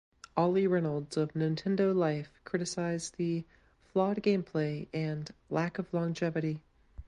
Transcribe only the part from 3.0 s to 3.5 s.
the